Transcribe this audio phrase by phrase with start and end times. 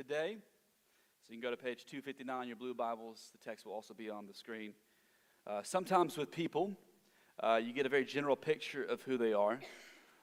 [0.00, 0.38] today.
[1.26, 3.28] So you can go to page 259 in your blue Bibles.
[3.32, 4.72] The text will also be on the screen.
[5.46, 6.72] Uh, sometimes with people,
[7.40, 9.60] uh, you get a very general picture of who they are,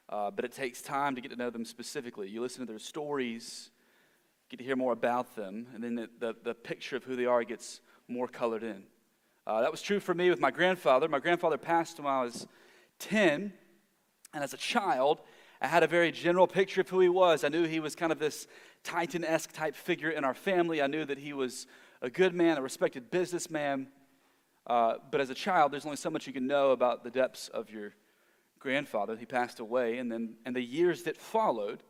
[0.08, 2.28] uh, but it takes time to get to know them specifically.
[2.28, 3.70] You listen to their stories,
[4.50, 7.26] get to hear more about them, and then the, the, the picture of who they
[7.26, 8.82] are gets more colored in.
[9.46, 11.06] Uh, that was true for me with my grandfather.
[11.06, 12.48] My grandfather passed when I was
[12.98, 13.52] 10,
[14.34, 15.20] and as a child,
[15.60, 17.42] I had a very general picture of who he was.
[17.42, 18.48] I knew he was kind of this
[18.88, 20.80] Titan esque type figure in our family.
[20.80, 21.66] I knew that he was
[22.00, 23.88] a good man, a respected businessman.
[24.66, 27.48] Uh, but as a child, there's only so much you can know about the depths
[27.48, 27.92] of your
[28.58, 29.14] grandfather.
[29.14, 31.82] He passed away, and then and the years that followed,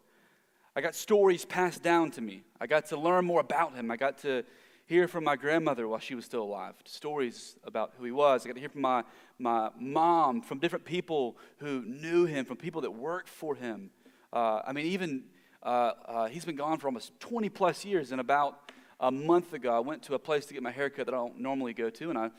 [0.75, 2.43] I got stories passed down to me.
[2.61, 3.93] I got to learn more about him.
[3.93, 4.43] I got to
[4.87, 8.45] hear from my grandmother while she was still alive, stories about who he was.
[8.45, 9.05] I got to hear from my,
[9.39, 13.91] my mom, from different people who knew him, from people that worked for him.
[14.33, 15.27] Uh, I mean, even
[16.31, 20.03] he's been gone for almost 20 plus years, and about a month ago, I went
[20.05, 22.19] to a place to get my hair cut that I don't normally go to, and
[22.19, 22.31] I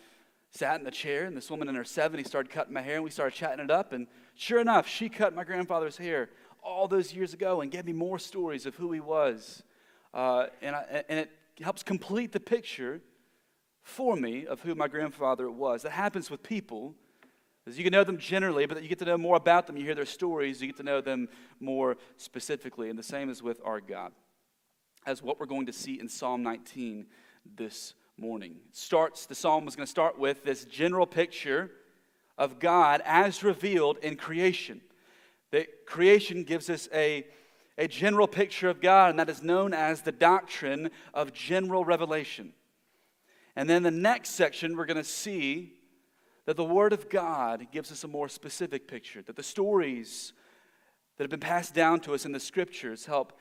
[0.51, 3.03] sat in the chair, and this woman in her 70s started cutting my hair, and
[3.03, 3.93] we started chatting it up.
[3.93, 6.29] And sure enough, she cut my grandfather's hair
[6.63, 9.63] all those years ago and gave me more stories of who he was.
[10.13, 12.99] Uh, and, I, and it helps complete the picture
[13.81, 15.83] for me of who my grandfather was.
[15.83, 16.95] That happens with people.
[17.67, 19.77] As you can know them generally, but you get to know more about them.
[19.77, 21.29] You hear their stories, you get to know them
[21.59, 22.89] more specifically.
[22.89, 24.11] And the same is with our God,
[25.05, 27.05] as what we're going to see in Psalm 19
[27.57, 28.55] this morning.
[28.69, 31.71] It starts, the psalm is going to start with this general picture
[32.37, 34.81] of God as revealed in creation.
[35.51, 37.25] That creation gives us a
[37.79, 42.51] a general picture of God, and that is known as the doctrine of general revelation.
[43.55, 45.78] And then the next section, we're going to see
[46.49, 50.33] that the Word of God gives us a more specific picture, that the stories
[51.15, 53.37] that have been passed down to us in the Scriptures help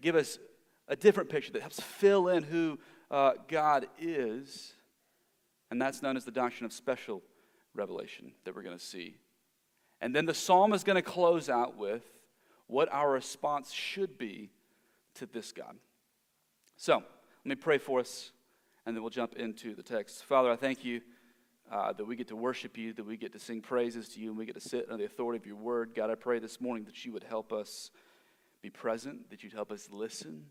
[0.00, 0.40] give us
[0.88, 2.76] a different picture that helps fill in who
[3.12, 4.72] uh, God is.
[5.70, 7.22] And that's known as the doctrine of special
[7.76, 9.18] revelation that we're going to see.
[10.00, 12.02] And then the psalm is going to close out with
[12.66, 14.50] what our response should be
[15.14, 15.76] to this God.
[16.76, 17.04] So, let
[17.44, 18.32] me pray for us,
[18.84, 20.24] and then we'll jump into the text.
[20.24, 21.02] Father, I thank you
[21.70, 24.30] uh, that we get to worship you, that we get to sing praises to you,
[24.30, 25.92] and we get to sit under the authority of your word.
[25.94, 27.90] God, I pray this morning that you would help us
[28.62, 30.46] be present, that you'd help us listen,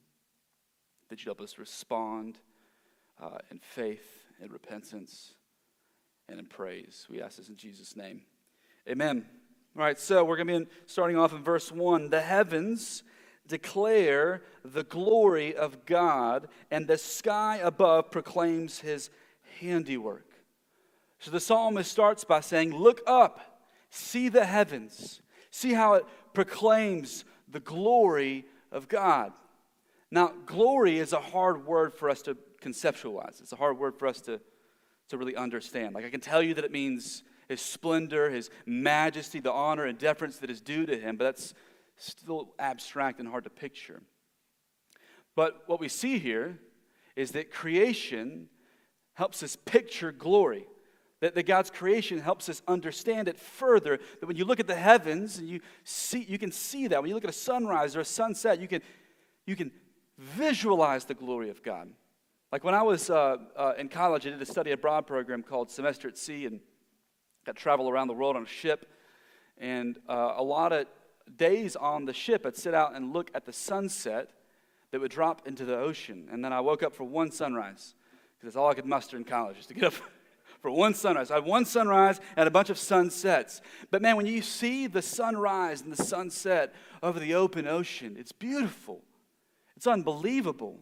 [1.10, 2.38] that you'd help us respond
[3.22, 5.34] uh, in faith and repentance
[6.30, 7.08] and in praise.
[7.10, 8.22] We ask this in Jesus' name.
[8.88, 9.26] Amen.
[9.76, 12.10] All right, so we're going to be starting off in verse 1.
[12.10, 13.04] The heavens
[13.48, 19.10] declare the glory of God, and the sky above proclaims his
[19.60, 20.27] handiwork.
[21.20, 27.26] So the psalmist starts by saying, Look up, see the heavens, see how it proclaims
[27.48, 29.34] the glory of God.
[30.12, 34.08] Now, glory is a hard word for us to conceptualize, it's a hard word for
[34.08, 34.40] us to,
[35.10, 35.96] to really understand.
[35.96, 39.98] Like, I can tell you that it means his splendor, his majesty, the honor and
[39.98, 41.54] deference that is due to him, but that's
[41.98, 44.02] still abstract and hard to picture.
[45.36, 46.60] But what we see here
[47.16, 48.48] is that creation
[49.14, 50.68] helps us picture glory.
[51.20, 53.98] That, that God's creation helps us understand it further.
[54.20, 57.02] That when you look at the heavens, and you see, you can see that.
[57.02, 58.82] When you look at a sunrise or a sunset, you can,
[59.46, 59.72] you can
[60.18, 61.90] visualize the glory of God.
[62.52, 65.72] Like when I was uh, uh, in college, I did a study abroad program called
[65.72, 66.60] Semester at Sea, and
[67.46, 68.88] got travel around the world on a ship.
[69.58, 70.86] And uh, a lot of
[71.36, 74.30] days on the ship, I'd sit out and look at the sunset
[74.92, 76.30] that would drop into the ocean.
[76.32, 77.96] And then I woke up for one sunrise,
[78.38, 79.94] because that's all I could muster in college, is to get up
[80.62, 81.32] for one sunrise.
[81.32, 83.62] I had one sunrise and a bunch of sunsets.
[83.92, 88.32] But man, when you see the sunrise and the sunset over the open ocean, it's
[88.32, 89.02] beautiful.
[89.76, 90.80] It's unbelievable.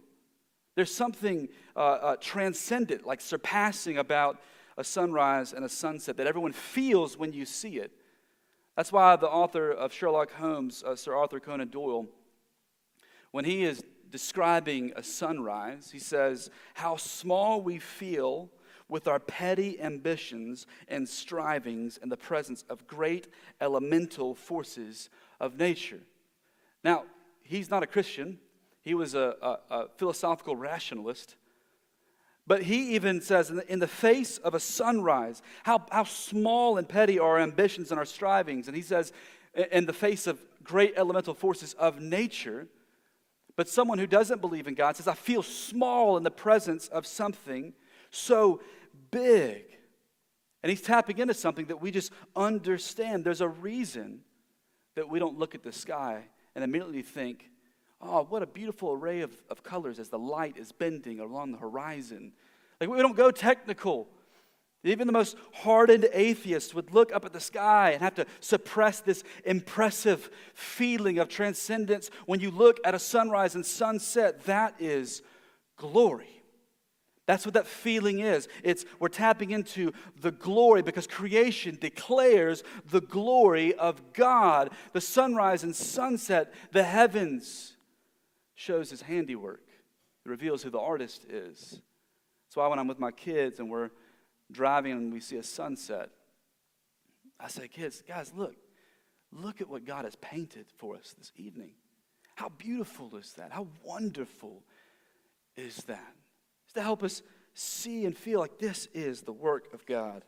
[0.76, 4.42] There's something uh, uh, transcendent, like surpassing about
[4.78, 7.92] a sunrise and a sunset that everyone feels when you see it.
[8.76, 12.08] That's why the author of Sherlock Holmes, uh, Sir Arthur Conan Doyle,
[13.32, 18.50] when he is describing a sunrise, he says, How small we feel
[18.88, 23.28] with our petty ambitions and strivings in the presence of great
[23.60, 25.10] elemental forces
[25.40, 26.02] of nature.
[26.84, 27.06] Now,
[27.44, 28.40] he's not a Christian,
[28.82, 31.36] he was a, a, a philosophical rationalist.
[32.48, 36.78] But he even says, in the, in the, face of a sunrise, how, how small
[36.78, 38.68] and petty are our ambitions and our strivings.
[38.68, 39.12] And he says,
[39.72, 42.68] in the face of great elemental forces of nature,
[43.56, 47.08] but someone who doesn't believe in God says, I feel small in the presence of
[47.08, 47.74] something
[48.16, 48.62] so
[49.12, 49.64] big.
[50.64, 53.24] And he's tapping into something that we just understand.
[53.24, 54.22] There's a reason
[54.96, 56.24] that we don't look at the sky
[56.56, 57.50] and immediately think,
[58.02, 61.58] oh, what a beautiful array of, of colors as the light is bending along the
[61.58, 62.32] horizon.
[62.80, 64.08] Like, we don't go technical.
[64.84, 69.02] Even the most hardened atheist would look up at the sky and have to suppress
[69.02, 74.46] this impressive feeling of transcendence when you look at a sunrise and sunset.
[74.46, 75.22] That is
[75.76, 76.35] glory.
[77.26, 78.48] That's what that feeling is.
[78.64, 84.72] It's we're tapping into the glory because creation declares the glory of God.
[84.94, 87.76] The sunrise and sunset, the heavens
[88.54, 89.64] shows his handiwork.
[90.26, 91.82] It reveals who the artist is.
[92.46, 93.90] That's why when I'm with my kids and we're
[94.52, 96.10] driving and we see a sunset,
[97.40, 98.56] I say, kids, guys, look,
[99.32, 101.72] look at what God has painted for us this evening.
[102.36, 103.52] How beautiful is that?
[103.52, 104.64] How wonderful
[105.58, 106.14] is that?
[106.76, 107.22] To help us
[107.54, 110.24] see and feel like this is the work of God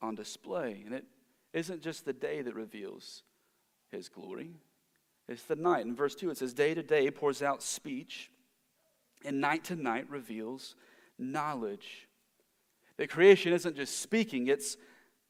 [0.00, 0.82] on display.
[0.84, 1.04] And it
[1.52, 3.22] isn't just the day that reveals
[3.90, 4.50] his glory,
[5.28, 5.86] it's the night.
[5.86, 8.30] In verse 2, it says, Day to day pours out speech,
[9.24, 10.74] and night to night reveals
[11.18, 12.08] knowledge.
[12.96, 14.76] That creation isn't just speaking, it's,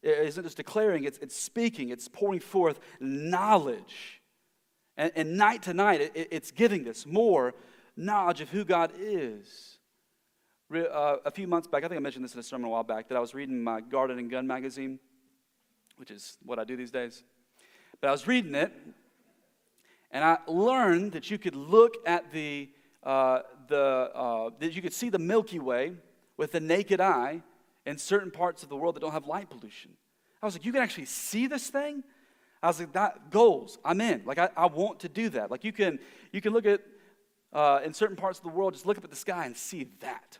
[0.02, 4.20] it isn't just declaring, it's, it's speaking, it's pouring forth knowledge.
[4.96, 7.54] And, and night to night, it, it's giving us more
[7.96, 9.73] knowledge of who God is.
[10.74, 12.82] Uh, a few months back, I think I mentioned this in a sermon a while
[12.82, 14.98] back, that I was reading my Garden and Gun magazine,
[15.98, 17.22] which is what I do these days.
[18.00, 18.72] But I was reading it,
[20.10, 22.70] and I learned that you could look at the,
[23.04, 25.92] uh, the uh, that you could see the Milky Way
[26.36, 27.42] with the naked eye
[27.86, 29.92] in certain parts of the world that don't have light pollution.
[30.42, 32.02] I was like, you can actually see this thing?
[32.62, 34.22] I was like, that goals, I'm in.
[34.24, 35.52] Like, I, I want to do that.
[35.52, 36.00] Like, you can,
[36.32, 36.80] you can look at,
[37.52, 39.88] uh, in certain parts of the world, just look up at the sky and see
[40.00, 40.38] that.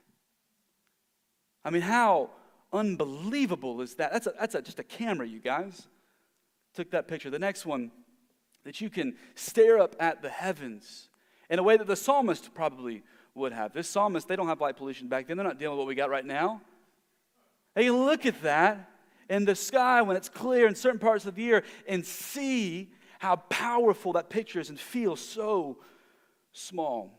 [1.65, 2.31] I mean, how
[2.73, 4.13] unbelievable is that?
[4.13, 5.87] That's, a, that's a, just a camera, you guys.
[6.75, 7.31] Took that picture.
[7.31, 7.91] The next one,
[8.65, 11.09] that you can stare up at the heavens
[11.49, 13.03] in a way that the psalmist probably
[13.35, 13.73] would have.
[13.73, 15.37] This psalmist, they don't have light pollution back then.
[15.37, 16.61] They're not dealing with what we got right now.
[17.75, 18.91] They can look at that
[19.29, 23.37] in the sky when it's clear in certain parts of the year and see how
[23.37, 25.79] powerful that picture is and feel so
[26.53, 27.19] small.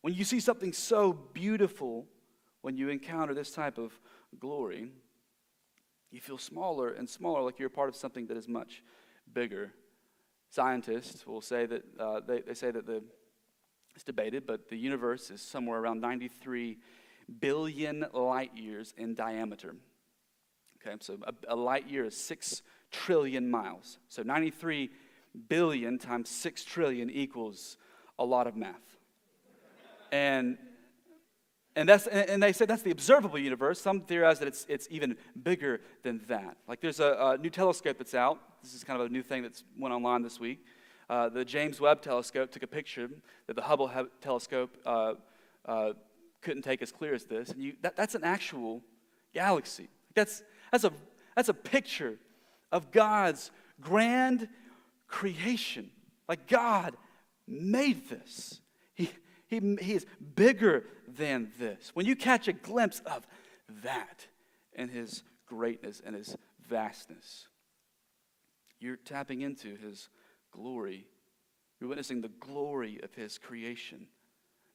[0.00, 2.06] When you see something so beautiful,
[2.64, 3.92] when you encounter this type of
[4.40, 4.88] glory,
[6.10, 8.82] you feel smaller and smaller, like you're part of something that is much
[9.30, 9.70] bigger.
[10.48, 13.02] Scientists will say that uh, they, they say that the
[13.94, 16.78] it's debated, but the universe is somewhere around 93
[17.38, 19.76] billion light years in diameter.
[20.80, 23.98] Okay, so a, a light year is 6 trillion miles.
[24.08, 24.90] So 93
[25.50, 27.76] billion times 6 trillion equals
[28.18, 28.96] a lot of math.
[30.10, 30.56] And
[31.76, 33.80] and, that's, and they say that's the observable universe.
[33.80, 36.56] Some theorize that it's, it's even bigger than that.
[36.68, 38.38] Like there's a, a new telescope that's out.
[38.62, 40.64] This is kind of a new thing that's went online this week.
[41.10, 43.10] Uh, the James Webb telescope took a picture
[43.46, 43.90] that the Hubble
[44.20, 45.14] telescope uh,
[45.66, 45.92] uh,
[46.40, 47.50] couldn't take as clear as this.
[47.50, 48.82] And you, that, that's an actual
[49.32, 49.88] galaxy.
[50.14, 50.92] That's, that's, a,
[51.34, 52.18] that's a picture
[52.70, 53.50] of God's
[53.80, 54.48] grand
[55.08, 55.90] creation.
[56.28, 56.96] Like God
[57.46, 58.60] made this.
[59.46, 61.90] He, he, is bigger than this.
[61.94, 63.26] When you catch a glimpse of
[63.82, 64.26] that
[64.74, 66.36] and his greatness and his
[66.66, 67.48] vastness,
[68.80, 70.08] you're tapping into his
[70.54, 71.06] glory.
[71.80, 74.06] You're witnessing the glory of His creation.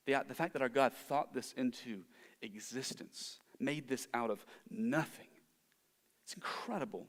[0.06, 2.02] The, the fact that our God thought this into
[2.42, 5.28] existence, made this out of nothing.
[6.24, 7.08] It's incredible.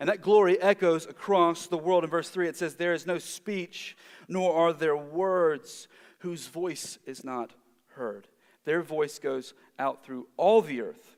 [0.00, 2.04] And that glory echoes across the world.
[2.04, 3.96] In verse 3, it says, There is no speech,
[4.28, 5.88] nor are there words
[6.24, 7.52] whose voice is not
[7.96, 8.26] heard.
[8.64, 11.16] Their voice goes out through all the earth,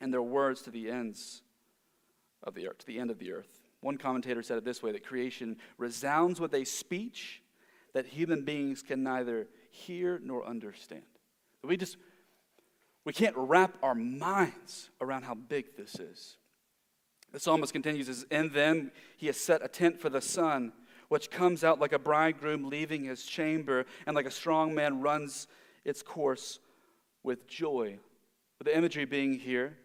[0.00, 1.42] and their words to the ends
[2.42, 3.60] of the earth, to the end of the earth.
[3.80, 7.40] One commentator said it this way that creation resounds with a speech
[7.92, 11.02] that human beings can neither hear nor understand.
[11.62, 11.96] We just
[13.04, 16.36] we can't wrap our minds around how big this is.
[17.32, 20.72] The psalmist continues And then he has set a tent for the sun,
[21.14, 25.46] which comes out like a bridegroom leaving his chamber, and like a strong man runs
[25.84, 26.58] its course
[27.22, 27.96] with joy.
[28.58, 29.76] With the imagery being here,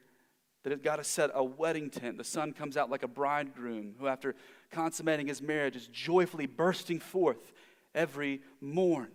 [0.64, 2.18] that it got to set a wedding tent.
[2.18, 4.34] The sun comes out like a bridegroom who, after
[4.72, 7.54] consummating his marriage, is joyfully bursting forth
[7.94, 9.12] every morn.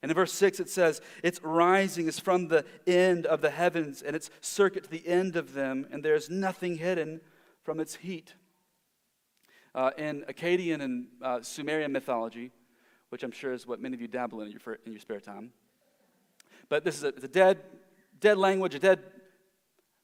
[0.00, 4.00] And in verse 6, it says, Its rising is from the end of the heavens,
[4.00, 7.20] and its circuit to the end of them, and there is nothing hidden
[7.62, 8.36] from its heat.
[9.74, 12.50] Uh, in Akkadian and uh, Sumerian mythology,
[13.08, 15.20] which I'm sure is what many of you dabble in in your, in your spare
[15.20, 15.52] time,
[16.68, 17.58] but this is a, a dead,
[18.20, 19.00] dead language, a dead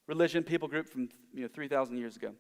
[0.07, 2.33] religion, people group from you know, 3,000 years ago.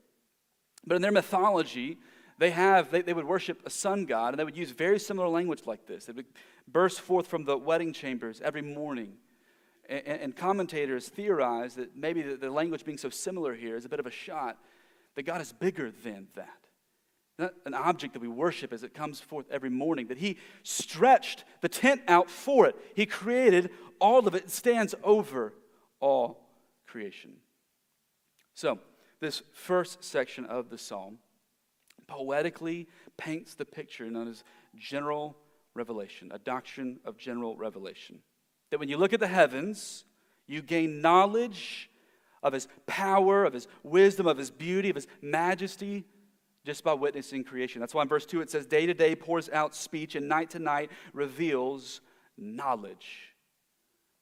[0.86, 1.98] But in their mythology,
[2.38, 5.28] they have, they, they would worship a sun god, and they would use very similar
[5.28, 6.08] language like this.
[6.08, 6.26] It would
[6.66, 9.14] burst forth from the wedding chambers every morning.
[9.88, 13.88] And, and commentators theorize that maybe the, the language being so similar here is a
[13.88, 14.56] bit of a shot
[15.14, 16.67] that God is bigger than that.
[17.38, 21.44] Not an object that we worship as it comes forth every morning, that He stretched
[21.60, 22.76] the tent out for it.
[22.94, 25.54] He created all of it, it stands over
[26.00, 26.48] all
[26.86, 27.32] creation.
[28.54, 28.80] So,
[29.20, 31.18] this first section of the psalm
[32.06, 34.42] poetically paints the picture known as
[34.76, 35.36] general
[35.74, 38.20] revelation, a doctrine of general revelation.
[38.70, 40.04] That when you look at the heavens,
[40.46, 41.90] you gain knowledge
[42.42, 46.04] of his power, of his wisdom, of his beauty, of his majesty,
[46.68, 47.80] just by witnessing creation.
[47.80, 50.50] That's why in verse 2 it says, Day to day pours out speech, and night
[50.50, 52.02] to night reveals
[52.36, 53.32] knowledge.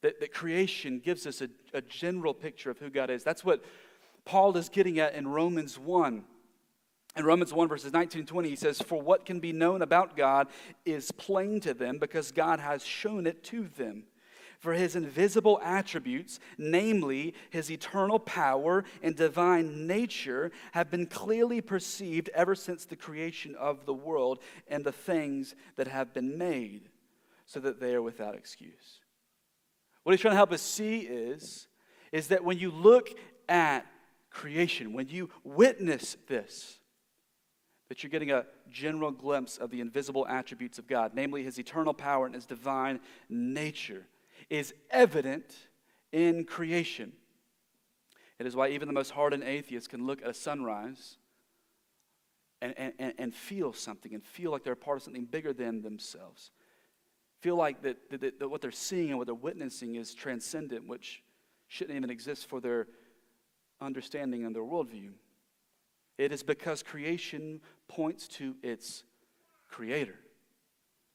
[0.02, 3.24] That, that creation gives us a, a general picture of who God is.
[3.24, 3.64] That's what
[4.24, 6.22] Paul is getting at in Romans 1.
[7.16, 10.16] In Romans 1, verses 19 and 20, he says, For what can be known about
[10.16, 10.46] God
[10.84, 14.04] is plain to them because God has shown it to them.
[14.66, 22.30] For his invisible attributes, namely his eternal power and divine nature, have been clearly perceived
[22.30, 26.88] ever since the creation of the world and the things that have been made,
[27.46, 28.98] so that they are without excuse.
[30.02, 31.68] What he's trying to help us see is,
[32.10, 33.10] is that when you look
[33.48, 33.86] at
[34.30, 36.80] creation, when you witness this,
[37.88, 41.94] that you're getting a general glimpse of the invisible attributes of God, namely his eternal
[41.94, 44.08] power and his divine nature,
[44.50, 45.54] is evident
[46.12, 47.12] in creation.
[48.38, 51.16] It is why even the most hardened atheist can look at a sunrise
[52.60, 55.82] and, and, and feel something and feel like they're a part of something bigger than
[55.82, 56.50] themselves.
[57.40, 61.22] Feel like that, that, that what they're seeing and what they're witnessing is transcendent, which
[61.68, 62.86] shouldn't even exist for their
[63.80, 65.10] understanding and their worldview.
[66.18, 69.04] It is because creation points to its
[69.68, 70.18] creator.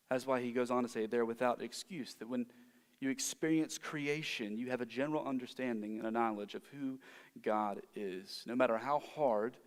[0.10, 2.16] That's why he goes on to say, they're without excuse.
[2.16, 2.46] That when
[3.02, 7.00] you experience creation, you have a general understanding and a knowledge of who
[7.44, 8.44] God is.
[8.46, 9.58] No matter how hard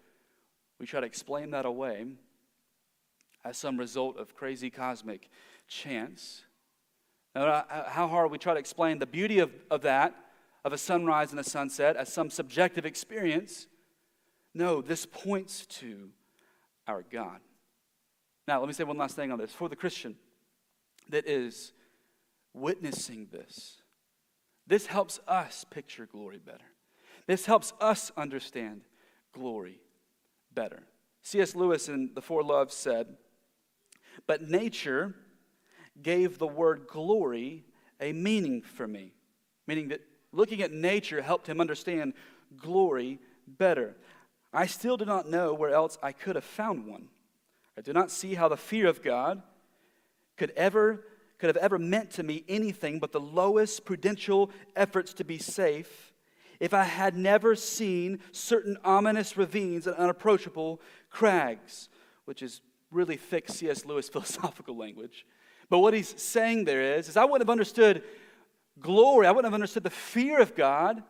[0.79, 2.07] we try to explain that away
[3.45, 5.29] as some result of crazy cosmic
[5.67, 6.43] chance,
[7.35, 10.15] no matter how hard we try to explain the beauty of, of that,
[10.65, 13.67] of a sunrise and a sunset, as some subjective experience,
[14.55, 16.11] no, this points to
[16.87, 17.41] our God.
[18.47, 19.51] Now, let me say one last thing on this.
[19.51, 20.15] For the Christian
[21.09, 21.73] that is
[22.55, 23.83] witnessing this,
[24.67, 26.65] this helps us picture glory better.
[27.27, 28.83] This helps us understand
[29.33, 29.81] glory
[30.53, 30.85] better.
[31.23, 31.55] C.S.
[31.55, 33.17] Lewis in The Four Loves said,
[34.27, 35.15] But nature
[36.01, 37.65] gave the word glory
[38.01, 39.13] a meaning for me,
[39.67, 42.15] meaning that looking at nature helped him understand
[42.57, 43.97] glory better.
[44.53, 47.09] I still do not know where else I could have found one.
[47.77, 49.43] I do not see how the fear of God
[50.37, 51.05] could ever
[51.39, 56.13] could have ever meant to me anything but the lowest prudential efforts to be safe
[56.61, 61.89] if I had never seen certain ominous ravines and unapproachable crags,
[62.25, 62.61] which is
[62.91, 63.85] really thick C.S.
[63.85, 65.27] Lewis philosophical language.
[65.69, 68.03] But what he's saying there is, is I wouldn't have understood
[68.81, 71.03] glory, I wouldn't have understood the fear of God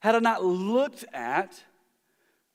[0.00, 1.60] had I not looked at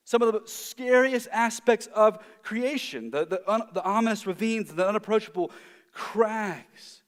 [0.05, 5.51] some of the scariest aspects of creation, the, the, un, the ominous ravines the unapproachable
[5.93, 7.01] crags.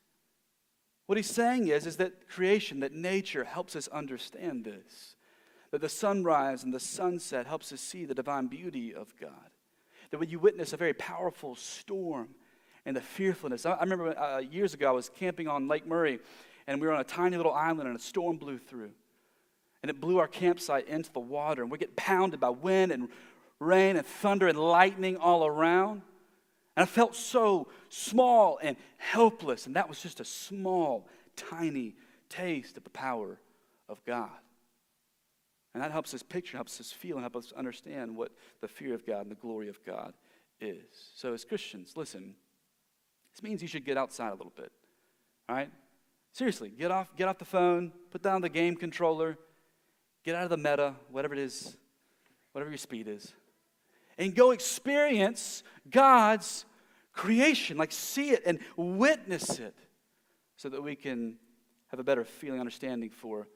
[1.08, 5.16] What he's saying is, is that creation, that nature helps us understand this.
[5.72, 9.50] That the sunrise and the sunset helps us see the divine beauty of God.
[10.12, 12.30] That when you witness a very powerful storm
[12.86, 13.66] and the fearfulness.
[13.66, 16.20] I, I remember uh, years ago I was camping on Lake Murray
[16.68, 18.92] and we were on a tiny little island and a storm blew through
[19.82, 21.62] and it blew our campsite into the water.
[21.62, 23.10] And we get pounded by wind and
[23.60, 26.02] rain and thunder and lightning all around.
[26.76, 29.66] And I felt so small and helpless.
[29.66, 31.96] And that was just a small, tiny
[32.30, 33.40] taste of the power
[33.88, 34.30] of God.
[35.74, 38.94] And that helps us picture, helps us feel, and helps us understand what the fear
[38.94, 40.14] of God and the glory of God
[40.62, 41.12] is.
[41.16, 42.36] So, as Christians, listen,
[43.34, 44.72] this means you should get outside a little bit.
[45.50, 45.70] All right?
[46.32, 49.38] Seriously, get off, get off the phone, put down the game controller,
[50.26, 51.78] Get out of the meta, whatever it is,
[52.52, 53.32] whatever your speed is,
[54.18, 56.66] and go experience God's
[57.14, 57.78] creation.
[57.78, 59.76] Like, see it and witness it
[60.56, 61.38] so that we can
[61.88, 63.48] have a better feeling, understanding for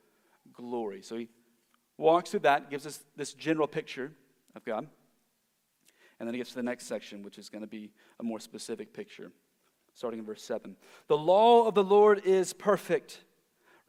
[0.52, 1.02] glory.
[1.02, 1.28] So he
[1.98, 4.12] walks through that, gives us this general picture
[4.54, 4.86] of God.
[6.18, 8.40] And then he gets to the next section, which is going to be a more
[8.40, 9.32] specific picture,
[9.94, 10.76] starting in verse 7.
[11.08, 13.24] The law of the Lord is perfect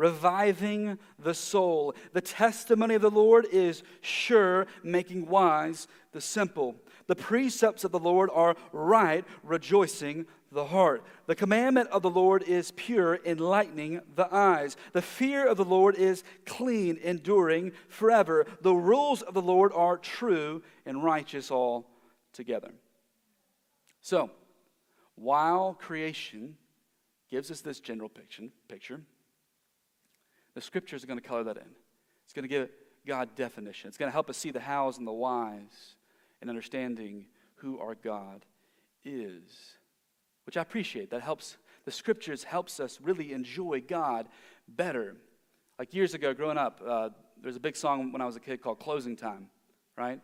[0.01, 1.93] reviving the soul.
[2.11, 6.75] The testimony of the Lord is sure, making wise the simple.
[7.05, 11.03] The precepts of the Lord are right, rejoicing the heart.
[11.27, 14.75] The commandment of the Lord is pure, enlightening the eyes.
[14.93, 18.47] The fear of the Lord is clean, enduring forever.
[18.61, 21.85] The rules of the Lord are true and righteous all
[22.33, 22.71] together.
[24.01, 24.31] So,
[25.13, 26.57] while creation
[27.29, 29.01] gives us this general picture, picture
[30.53, 31.69] the scriptures are going to color that in.
[32.25, 32.69] It's going to give
[33.05, 33.87] God definition.
[33.87, 35.95] It's going to help us see the hows and the whys
[36.41, 38.45] in understanding who our God
[39.03, 39.75] is,
[40.45, 41.11] which I appreciate.
[41.11, 44.27] That helps, the scriptures helps us really enjoy God
[44.67, 45.15] better.
[45.79, 47.09] Like years ago, growing up, uh,
[47.43, 49.47] was a big song when I was a kid called Closing Time,
[49.97, 50.19] right?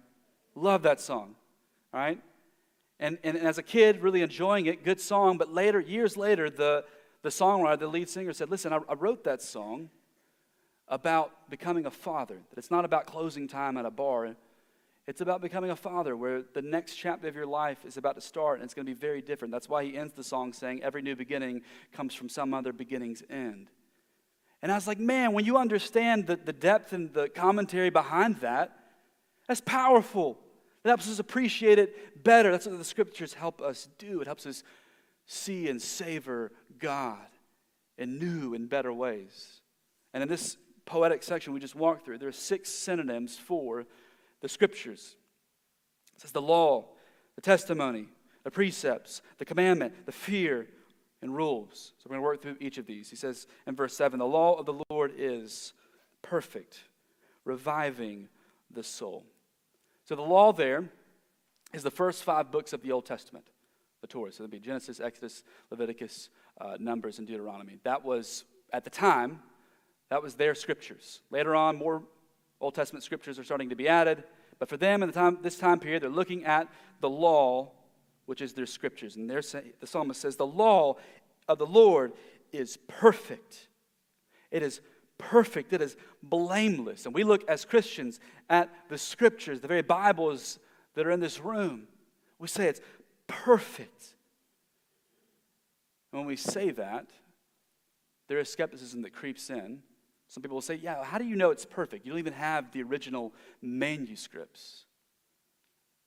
[0.56, 1.36] Love that song,
[1.92, 2.22] right?
[3.00, 6.50] And, and, and as a kid, really enjoying it, good song, but later, years later,
[6.50, 6.84] the,
[7.22, 9.90] the songwriter, the lead singer said, Listen, I, I wrote that song
[10.88, 14.36] about becoming a father, that it's not about closing time at a bar.
[15.06, 18.22] It's about becoming a father where the next chapter of your life is about to
[18.22, 19.52] start and it's going to be very different.
[19.52, 21.62] That's why he ends the song saying, Every new beginning
[21.94, 23.70] comes from some other beginning's end.
[24.62, 28.38] And I was like, man, when you understand the, the depth and the commentary behind
[28.38, 28.76] that,
[29.48, 30.40] that's powerful.
[30.84, 32.52] It helps us appreciate it better.
[32.52, 34.22] That's what the scriptures help us do.
[34.22, 34.64] It helps us
[35.26, 37.28] see and savor God
[37.98, 39.62] in new and better ways.
[40.14, 43.86] And in this poetic section we just walked through, there are six synonyms for
[44.42, 45.16] the scriptures.
[46.16, 46.86] It says the law,
[47.36, 48.08] the testimony,
[48.44, 50.68] the precepts, the commandment, the fear,
[51.22, 51.94] and rules.
[51.98, 53.10] So we're going to work through each of these.
[53.10, 55.74] He says in verse 7 the law of the Lord is
[56.22, 56.80] perfect,
[57.46, 58.30] reviving
[58.72, 59.26] the soul.
[60.06, 60.90] So the law there
[61.74, 63.46] is the first five books of the Old Testament,
[64.02, 64.32] the Torah.
[64.32, 66.30] So it'd be Genesis, Exodus, Leviticus,
[66.62, 67.80] uh, Numbers, and Deuteronomy.
[67.84, 69.42] That was, at the time,
[70.10, 71.22] that was their scriptures.
[71.32, 72.04] Later on, more
[72.60, 74.24] Old Testament scriptures are starting to be added.
[74.60, 76.68] But for them, in the time, this time period, they're looking at
[77.02, 77.72] the law,
[78.26, 79.16] which is their scriptures.
[79.16, 80.96] And say, the psalmist says, The law
[81.48, 82.14] of the Lord
[82.52, 83.68] is perfect.
[84.50, 84.82] It is
[85.18, 85.74] perfect.
[85.74, 87.06] It is blameless.
[87.06, 88.20] And we look as Christians
[88.50, 90.58] at the scriptures, the very Bibles
[90.96, 91.88] that are in this room.
[92.40, 92.82] We say it's
[93.28, 94.16] perfect.
[96.12, 97.08] And when we say that,
[98.28, 99.82] there is skepticism that creeps in
[100.28, 102.06] some people will say, Yeah, how do you know it's perfect?
[102.06, 104.86] You don't even have the original manuscripts.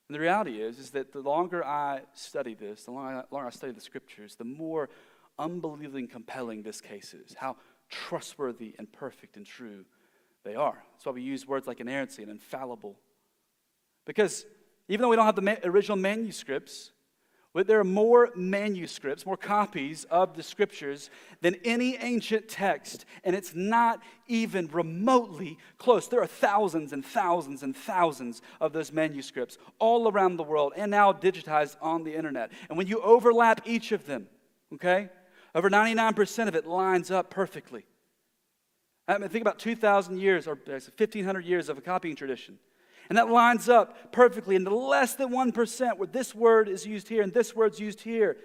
[0.08, 3.46] And the reality is, is that the longer I study this, the longer I, longer
[3.46, 4.90] I study the scriptures, the more
[5.38, 7.34] unbelievably compelling this case is.
[7.34, 7.56] How
[7.88, 9.84] trustworthy and perfect and true
[10.44, 10.82] they are.
[10.92, 12.96] That's why we use words like inerrancy and infallible.
[14.06, 14.44] Because
[14.88, 16.92] even though we don't have the ma- original manuscripts,
[17.52, 21.10] but there are more manuscripts, more copies of the scriptures
[21.40, 26.06] than any ancient text, and it's not even remotely close.
[26.06, 30.90] There are thousands and thousands and thousands of those manuscripts all around the world and
[30.90, 32.52] now digitized on the internet.
[32.68, 34.28] And when you overlap each of them,
[34.74, 35.08] okay,
[35.54, 37.84] over 99% of it lines up perfectly.
[39.08, 42.58] I mean, think about 2,000 years or 1,500 years of a copying tradition.
[43.10, 47.22] And that lines up perfectly into less than 1% where this word is used here
[47.22, 48.36] and this word's used here.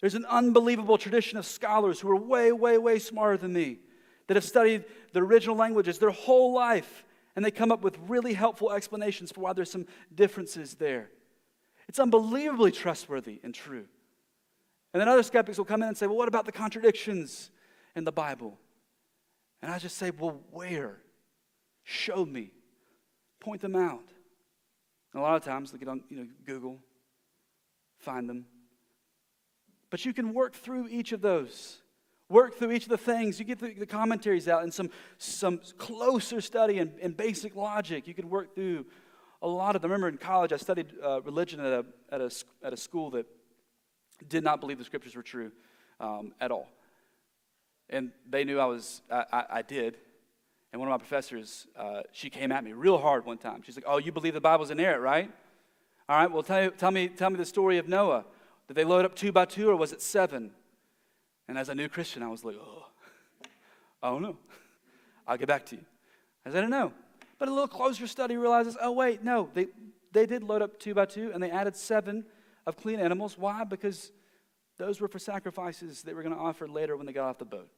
[0.00, 3.78] There's an unbelievable tradition of scholars who are way, way, way smarter than me
[4.26, 7.04] that have studied the original languages their whole life,
[7.34, 11.08] and they come up with really helpful explanations for why there's some differences there.
[11.88, 13.86] It's unbelievably trustworthy and true.
[14.92, 17.50] And then other skeptics will come in and say, well, what about the contradictions
[17.94, 18.58] in the Bible?
[19.62, 20.98] And I just say, well, where?
[21.84, 22.50] Show me
[23.46, 24.08] point them out.
[25.12, 26.80] And a lot of times they get on you know, Google,
[27.96, 28.44] find them.
[29.88, 31.78] But you can work through each of those.
[32.28, 33.38] Work through each of the things.
[33.38, 38.08] You get the, the commentaries out and some, some closer study and, and basic logic.
[38.08, 38.84] You can work through
[39.40, 39.92] a lot of them.
[39.92, 42.30] Remember in college, I studied uh, religion at a, at, a,
[42.64, 43.26] at a school that
[44.28, 45.52] did not believe the scriptures were true
[46.00, 46.68] um, at all.
[47.88, 49.98] And they knew I was, I, I, I did.
[50.76, 53.62] And one of my professors, uh, she came at me real hard one time.
[53.64, 55.30] She's like, Oh, you believe the Bible's inerrant, right?
[56.06, 58.26] All right, well, tell, tell, me, tell me the story of Noah.
[58.68, 60.50] Did they load up two by two or was it seven?
[61.48, 62.84] And as a new Christian, I was like, Oh,
[64.02, 64.36] I don't know.
[65.26, 65.82] I'll get back to you.
[66.44, 66.92] I said, I don't know.
[67.38, 69.68] But a little closer study realizes, oh, wait, no, they,
[70.12, 72.26] they did load up two by two and they added seven
[72.66, 73.38] of clean animals.
[73.38, 73.64] Why?
[73.64, 74.12] Because
[74.76, 77.46] those were for sacrifices they were going to offer later when they got off the
[77.46, 77.70] boat.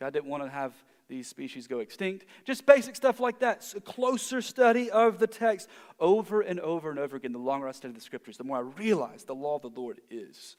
[0.00, 0.72] God didn't want to have
[1.10, 2.24] these species go extinct.
[2.44, 3.62] Just basic stuff like that.
[3.62, 5.68] So closer study of the text
[5.98, 7.32] over and over and over again.
[7.32, 10.00] The longer I study the scriptures, the more I realize the law of the Lord
[10.08, 10.56] is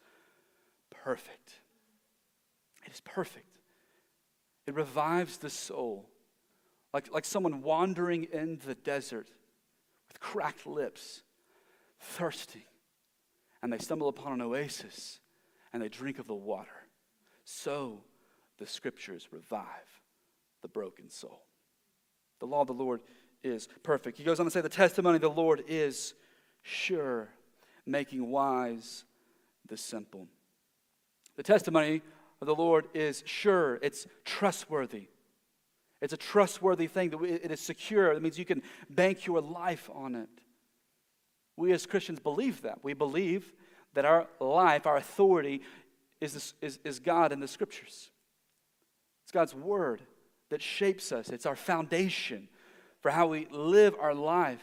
[1.03, 1.61] perfect.
[2.85, 3.57] It is perfect.
[4.67, 6.09] It revives the soul.
[6.93, 9.29] Like, like someone wandering in the desert
[10.09, 11.23] with cracked lips,
[11.99, 12.63] thirsting,
[13.63, 15.19] and they stumble upon an oasis
[15.71, 16.69] and they drink of the water.
[17.45, 18.03] So
[18.57, 19.65] the scriptures revive
[20.61, 21.41] the broken soul.
[22.39, 23.01] The law of the Lord
[23.43, 24.17] is perfect.
[24.17, 26.13] He goes on to say, The testimony of the Lord is
[26.61, 27.29] sure,
[27.85, 29.05] making wise
[29.67, 30.27] the simple.
[31.37, 32.01] The testimony
[32.41, 35.07] of the Lord is sure, it's trustworthy.
[36.01, 37.13] It's a trustworthy thing.
[37.23, 38.13] It is secure.
[38.13, 40.29] That means you can bank your life on it.
[41.55, 42.83] We as Christians believe that.
[42.83, 43.53] We believe
[43.93, 45.61] that our life, our authority,
[46.19, 48.09] is, is, is God in the scriptures.
[49.23, 50.01] It's God's word
[50.51, 52.49] that shapes us, it's our foundation
[52.99, 54.61] for how we live our life.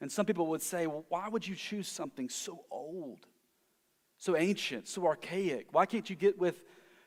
[0.00, 3.20] And some people would say, well, why would you choose something so old,
[4.18, 5.68] so ancient, so archaic?
[5.70, 6.60] Why can't you get with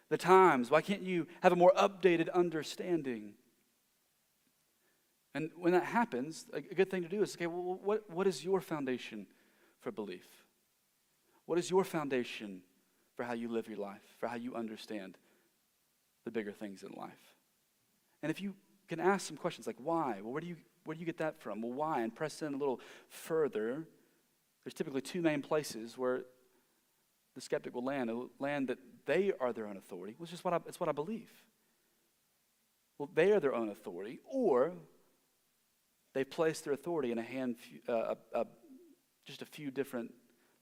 [0.09, 0.71] the times?
[0.71, 3.33] Why can't you have a more updated understanding?
[5.35, 8.45] And when that happens, a good thing to do is okay, well, what, what is
[8.45, 9.27] your foundation
[9.81, 10.25] for belief?
[11.45, 12.61] What is your foundation
[13.17, 15.17] for how you live your life, for how you understand
[16.23, 17.28] the bigger things in life?
[18.21, 18.53] And if you
[18.87, 20.19] can ask some questions like why?
[20.21, 21.61] Well, where do you where do you get that from?
[21.61, 22.01] Well, why?
[22.01, 22.79] And press in a little
[23.09, 23.85] further.
[24.63, 26.23] There's typically two main places where
[27.35, 30.59] the skeptic will land, land that they are their own authority, which is what I,
[30.67, 31.31] it's what I believe.
[32.97, 34.73] Well, they are their own authority, or
[36.13, 37.55] they place their authority in a hand,
[37.87, 38.45] uh, a, a,
[39.25, 40.13] just a few different,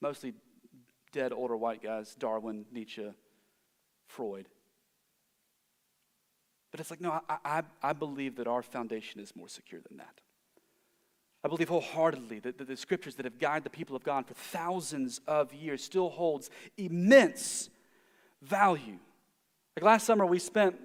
[0.02, 0.34] mostly
[1.12, 3.10] dead older white guys Darwin, Nietzsche,
[4.08, 4.48] Freud.
[6.72, 9.98] But it's like, no, I, I, I believe that our foundation is more secure than
[9.98, 10.22] that.
[11.44, 14.34] I believe wholeheartedly that, that the scriptures that have guided the people of God for
[14.34, 17.70] thousands of years still holds immense
[18.42, 18.98] value.
[19.76, 20.76] Like last summer, we spent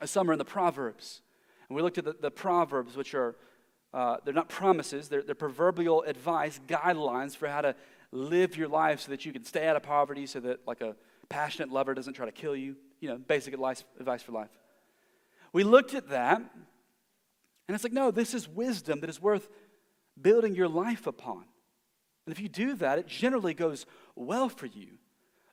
[0.00, 1.22] a summer in the Proverbs,
[1.68, 3.34] and we looked at the, the Proverbs, which are
[3.94, 7.74] uh, they're not promises, they're, they're proverbial advice, guidelines for how to
[8.10, 10.94] live your life so that you can stay out of poverty, so that like a
[11.28, 12.76] passionate lover doesn't try to kill you.
[13.00, 14.48] You know, basic advice, advice for life.
[15.52, 19.48] We looked at that, and it's like, no, this is wisdom that is worth
[20.20, 21.44] building your life upon.
[22.26, 24.98] And if you do that, it generally goes well for you.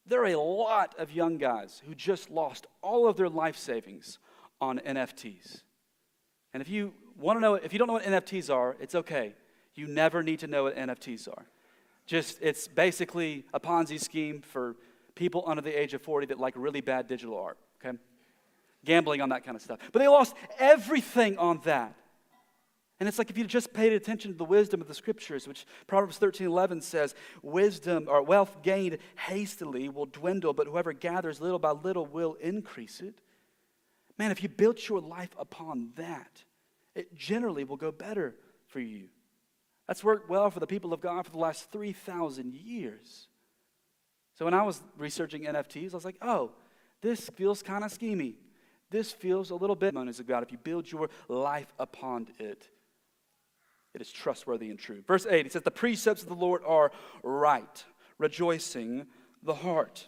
[0.06, 4.20] There are a lot of young guys who just lost all of their life savings
[4.60, 5.62] on NFTs.
[6.54, 9.34] And if you want to know, if you don't know what NFTs are, it's okay.
[9.76, 11.46] You never need to know what NFTs are.
[12.06, 14.76] Just, it's basically a Ponzi scheme for
[15.16, 17.98] people under the age of 40 that like really bad digital art, okay?
[18.86, 19.80] Gambling on that kind of stuff.
[19.92, 21.96] But they lost everything on that.
[23.00, 25.66] And it's like if you just paid attention to the wisdom of the scriptures, which
[25.88, 31.60] Proverbs 13 11 says, wisdom or wealth gained hastily will dwindle, but whoever gathers little
[31.60, 33.22] by little will increase it.
[34.18, 36.44] Man, if you built your life upon that,
[36.94, 38.36] it generally will go better
[38.68, 39.08] for you.
[39.88, 43.28] That's worked well for the people of God for the last 3,000 years.
[44.38, 46.52] So when I was researching NFTs, I was like, oh,
[47.02, 48.36] this feels kind of schemy.
[48.92, 50.44] This feels a little bit knows of God.
[50.44, 52.68] If you build your life upon it,
[53.94, 55.04] it is trustworthy and true.
[55.08, 56.92] Verse 8, he says, The precepts of the Lord are
[57.24, 57.84] right,
[58.18, 59.08] rejoicing
[59.44, 60.08] the heart.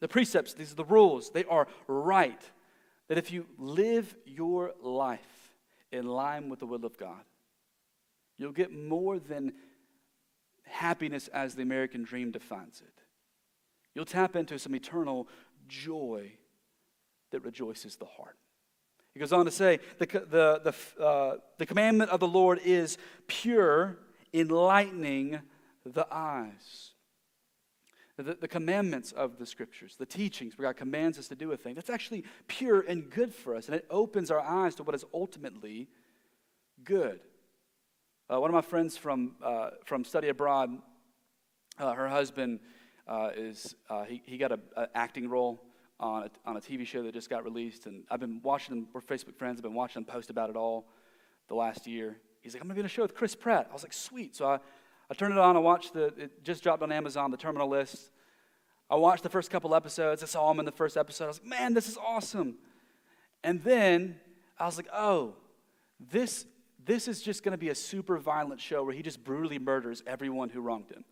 [0.00, 2.40] The precepts, these are the rules, they are right.
[3.08, 5.46] That if you live your life
[5.92, 7.22] in line with the will of God.
[8.38, 9.54] You'll get more than
[10.64, 13.02] happiness as the American dream defines it.
[13.94, 15.28] You'll tap into some eternal
[15.68, 16.32] joy
[17.30, 18.36] that rejoices the heart.
[19.14, 22.98] He goes on to say, the, the, the, uh, the commandment of the Lord is
[23.26, 23.96] pure,
[24.34, 25.40] enlightening
[25.86, 26.90] the eyes.
[28.18, 31.56] The, the commandments of the scriptures, the teachings where God commands us to do a
[31.56, 33.66] thing, that's actually pure and good for us.
[33.66, 35.88] And it opens our eyes to what is ultimately
[36.84, 37.20] good.
[38.28, 40.76] Uh, one of my friends from, uh, from study abroad,
[41.78, 42.60] uh, her husband
[43.06, 44.60] uh, is, uh, he, he got an
[44.94, 45.62] acting role
[45.98, 47.86] on a, on a TV show that just got released.
[47.86, 50.56] And I've been watching them, we're Facebook friends, I've been watching them post about it
[50.56, 50.86] all
[51.48, 52.16] the last year.
[52.42, 53.66] He's like, I'm to be in a show with Chris Pratt.
[53.70, 54.36] I was like, sweet.
[54.36, 54.58] So I,
[55.10, 55.56] I turned it on.
[55.56, 58.10] I watched the, it just dropped on Amazon, the terminal list.
[58.88, 60.22] I watched the first couple episodes.
[60.22, 61.24] I saw him in the first episode.
[61.24, 62.56] I was like, man, this is awesome.
[63.42, 64.16] And then
[64.58, 65.34] I was like, oh,
[65.98, 66.46] this,
[66.84, 70.50] this is just to be a super violent show where he just brutally murders everyone
[70.50, 71.04] who wronged him.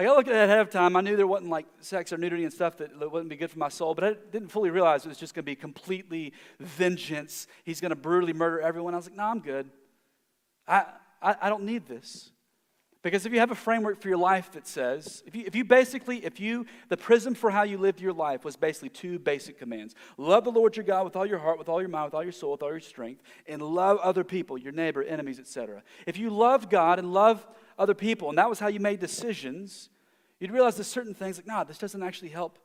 [0.00, 0.96] I looked at it ahead of time.
[0.96, 3.60] I knew there wasn't like sex or nudity and stuff that wouldn't be good for
[3.60, 7.46] my soul, but I didn't fully realize it was just going to be completely vengeance.
[7.62, 8.94] He's going to brutally murder everyone.
[8.94, 9.70] I was like, no, I'm good.
[10.66, 10.86] I,
[11.22, 12.32] I, I don't need this.
[13.04, 15.62] Because if you have a framework for your life that says, if you, if you
[15.62, 19.58] basically, if you, the prism for how you lived your life was basically two basic
[19.58, 22.14] commands love the Lord your God with all your heart, with all your mind, with
[22.14, 25.82] all your soul, with all your strength, and love other people, your neighbor, enemies, etc.
[26.06, 27.46] If you love God and loved
[27.78, 29.90] other people, and that was how you made decisions,
[30.40, 32.58] you'd realize there's certain things like, nah, this doesn't actually help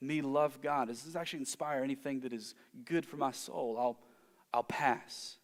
[0.00, 0.88] me love God.
[0.88, 2.54] Does this actually inspire anything that is
[2.84, 3.76] good for my soul?
[3.78, 3.98] I'll,
[4.52, 5.36] I'll pass.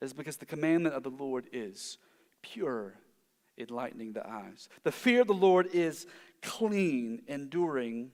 [0.00, 1.98] It's because the commandment of the Lord is
[2.42, 2.94] pure
[3.58, 4.68] enlightening the eyes.
[4.82, 6.06] The fear of the Lord is
[6.42, 8.10] clean, enduring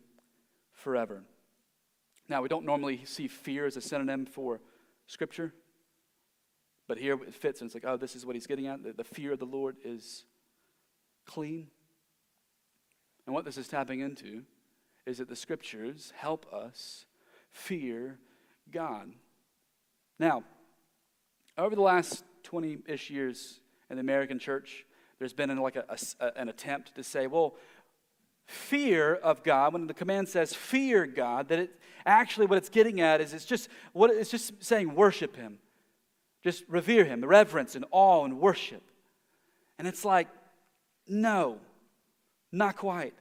[0.73, 1.23] forever.
[2.29, 4.61] Now, we don't normally see fear as a synonym for
[5.07, 5.53] Scripture,
[6.91, 8.83] but here it fits, and it's like, oh, this is what he's getting at.
[8.83, 10.25] The, the fear of the Lord is
[11.25, 11.69] clean.
[13.27, 14.43] And what this is tapping into
[15.07, 17.05] is that the Scriptures help us
[17.53, 18.19] fear
[18.73, 19.13] God.
[20.19, 20.43] Now,
[21.57, 24.85] over the last 20 ish years in the American church,
[25.21, 25.85] there's been like a,
[26.19, 27.55] a, an attempt to say, well,
[28.47, 33.01] fear of God, when the command says fear God, that it actually what it's getting
[33.01, 35.61] at is it's just what it's just saying worship him.
[36.43, 38.83] Just revere him, reverence and awe and worship.
[39.79, 40.29] And it's like,
[41.07, 41.59] no,
[42.53, 43.15] not quite.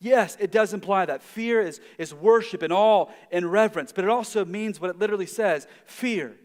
[0.00, 1.22] Yes, it does imply that.
[1.22, 5.26] Fear is, is worship and awe and reverence, but it also means what it literally
[5.26, 6.36] says fear.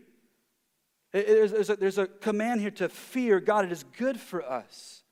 [1.13, 3.63] There's a, there's a command here to fear God.
[3.63, 5.03] It is good for us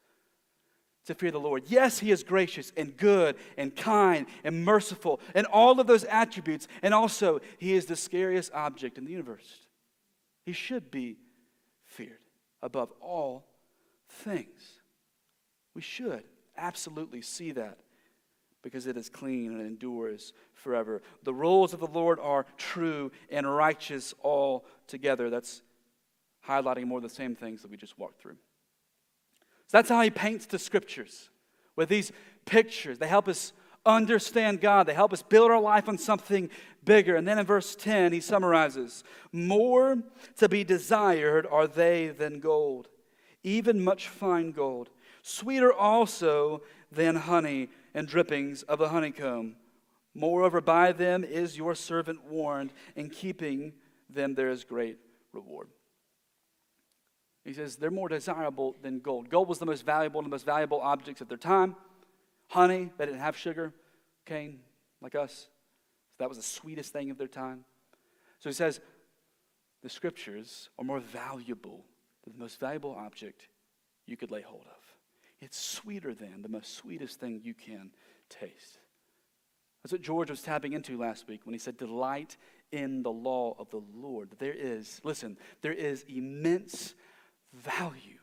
[1.06, 1.64] to fear the Lord.
[1.68, 6.68] Yes, He is gracious and good and kind and merciful and all of those attributes.
[6.82, 9.63] And also, He is the scariest object in the universe.
[10.44, 11.18] He should be
[11.86, 12.20] feared
[12.62, 13.46] above all
[14.10, 14.82] things.
[15.74, 16.24] We should
[16.58, 17.80] absolutely see that
[18.62, 21.02] because it is clean and endures forever.
[21.24, 25.30] The rules of the Lord are true and righteous altogether.
[25.30, 25.62] That's
[26.48, 28.38] highlighting more of the same things that we just walked through.
[29.68, 31.30] So that's how he paints the scriptures
[31.76, 32.12] with these
[32.46, 33.00] pictures.
[33.00, 33.54] They help us
[33.86, 36.50] understand God, they help us build our life on something
[36.86, 37.16] bigger.
[37.16, 39.98] And then in verse 10, he summarizes More
[40.38, 42.88] to be desired are they than gold,
[43.44, 44.90] even much fine gold,
[45.22, 49.56] sweeter also than honey and drippings of the honeycomb.
[50.16, 53.74] Moreover, by them is your servant warned, in keeping
[54.10, 54.98] them there is great
[55.32, 55.70] reward.
[57.44, 59.30] He says they're more desirable than gold.
[59.30, 61.76] Gold was the most valuable and the most valuable objects at their time.
[62.48, 63.74] Honey, they didn't have sugar,
[64.26, 64.60] cane,
[65.02, 65.48] like us.
[66.24, 67.66] That was the sweetest thing of their time.
[68.40, 68.80] So he says
[69.82, 71.84] the scriptures are more valuable
[72.24, 73.50] than the most valuable object
[74.06, 74.96] you could lay hold of.
[75.42, 77.92] It's sweeter than the most sweetest thing you can
[78.30, 78.80] taste.
[79.84, 82.38] That's what George was tapping into last week when he said, Delight
[82.72, 84.30] in the law of the Lord.
[84.40, 86.96] There is, listen, there is immense
[87.52, 88.20] value.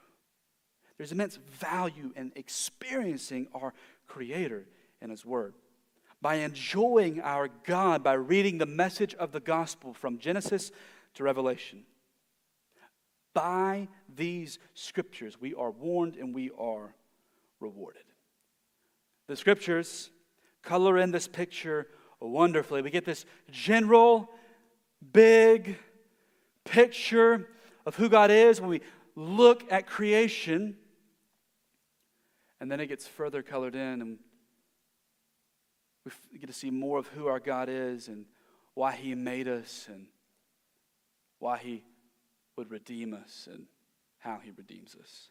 [0.96, 3.74] There's immense value in experiencing our
[4.06, 4.68] Creator
[5.02, 5.52] and His Word.
[6.22, 10.70] By enjoying our God, by reading the message of the gospel from Genesis
[11.14, 11.84] to Revelation.
[13.32, 16.94] By these scriptures, we are warned and we are
[17.60, 18.02] rewarded.
[19.28, 20.10] The scriptures
[20.62, 21.86] color in this picture
[22.20, 22.82] wonderfully.
[22.82, 24.28] We get this general,
[25.12, 25.78] big
[26.64, 27.48] picture
[27.86, 28.80] of who God is when we
[29.14, 30.76] look at creation,
[32.60, 34.18] and then it gets further colored in, and
[36.04, 38.24] we get to see more of who our God is and
[38.74, 40.06] why He made us and
[41.38, 41.84] why He
[42.56, 43.66] would redeem us and
[44.18, 45.28] how He redeems us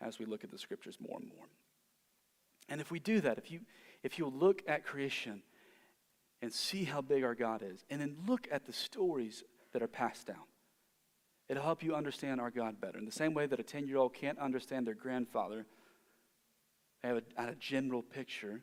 [0.00, 1.46] as we look at the scriptures more and more.
[2.68, 3.60] And if we do that, if you
[4.02, 5.42] if you look at creation
[6.40, 9.88] and see how big our God is, and then look at the stories that are
[9.88, 10.46] passed down,
[11.50, 12.96] It'll help you understand our God better.
[12.96, 15.66] In the same way that a 10 year old can't understand their grandfather,
[17.02, 18.62] they have a, a general picture.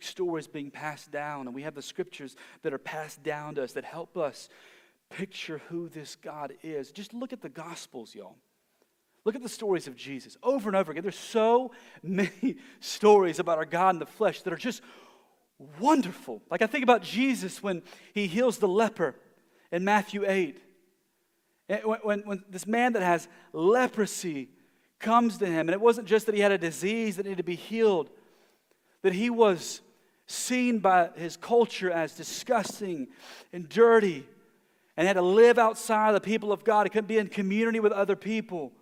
[0.00, 3.72] Stories being passed down, and we have the scriptures that are passed down to us
[3.72, 4.48] that help us
[5.10, 6.90] picture who this God is.
[6.90, 8.36] Just look at the Gospels, y'all.
[9.24, 11.02] Look at the stories of Jesus over and over again.
[11.02, 14.82] There's so many stories about our God in the flesh that are just
[15.78, 16.42] wonderful.
[16.50, 17.82] Like I think about Jesus when
[18.14, 19.14] he heals the leper
[19.70, 20.58] in Matthew 8.
[21.68, 24.48] Eh, when, when, when this man that has leprosy
[24.98, 27.44] comes to him, and it wasn't just that he had a disease that needed to
[27.44, 28.10] be healed,
[29.02, 29.80] that he was
[30.26, 33.08] seen by his culture as disgusting
[33.52, 34.26] and dirty
[34.96, 36.86] and had to live outside of the people of God.
[36.86, 38.72] He couldn't be in community with other people.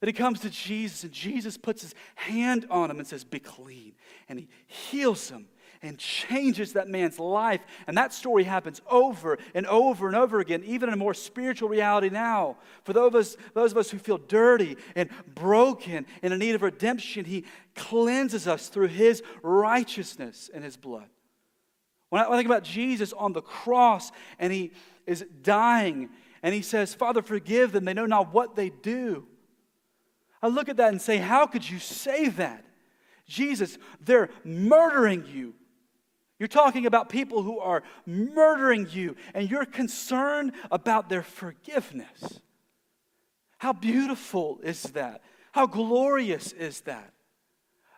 [0.00, 3.40] That he comes to Jesus and Jesus puts his hand on him and says, Be
[3.40, 3.94] clean.
[4.28, 5.48] And he heals him
[5.82, 7.60] and changes that man's life.
[7.86, 11.68] And that story happens over and over and over again, even in a more spiritual
[11.68, 12.56] reality now.
[12.84, 16.54] For those of us, those of us who feel dirty and broken and in need
[16.54, 21.08] of redemption, he cleanses us through his righteousness and his blood.
[22.10, 24.72] When I, when I think about Jesus on the cross and he
[25.06, 26.08] is dying
[26.42, 29.26] and he says, Father, forgive them, they know not what they do.
[30.42, 32.64] I look at that and say, How could you say that?
[33.26, 35.54] Jesus, they're murdering you.
[36.38, 42.40] You're talking about people who are murdering you, and you're concerned about their forgiveness.
[43.58, 45.22] How beautiful is that?
[45.50, 47.12] How glorious is that?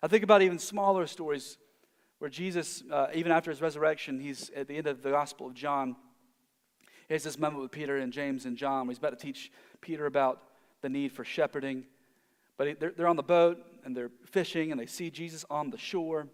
[0.02, 1.58] I think about even smaller stories
[2.18, 5.54] where Jesus, uh, even after his resurrection, he's at the end of the Gospel of
[5.54, 5.96] John.
[7.08, 9.52] He has this moment with Peter and James and John where he's about to teach
[9.80, 10.42] Peter about
[10.80, 11.84] the need for shepherding.
[12.56, 15.78] But they're, they're on the boat and they're fishing and they see Jesus on the
[15.78, 16.28] shore.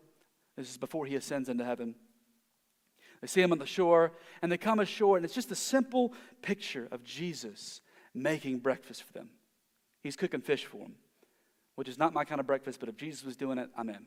[0.57, 1.95] This is before he ascends into heaven.
[3.21, 6.13] They see him on the shore and they come ashore, and it's just a simple
[6.43, 7.81] picture of Jesus
[8.15, 9.31] making breakfast for them.
[10.03, 10.95] He's cooking fish for them,
[11.75, 14.07] which is not my kind of breakfast, but if Jesus was doing it, I'm in.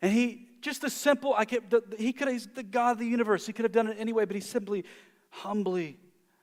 [0.00, 3.46] And he, just a simple, I kept, he could he's the God of the universe.
[3.46, 4.84] He could have done it anyway, but he's simply
[5.30, 5.98] humbly